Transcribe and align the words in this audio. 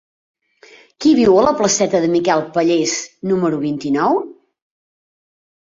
Qui 1.05 1.11
viu 1.19 1.37
a 1.41 1.43
la 1.47 1.53
placeta 1.59 2.01
de 2.07 2.11
Miquel 2.15 2.43
Pallés 2.57 2.97
número 3.35 3.63
vint-i-nou? 3.69 4.23